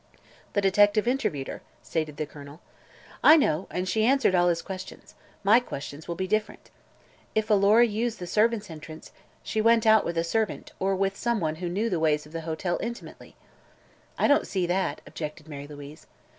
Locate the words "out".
9.85-10.03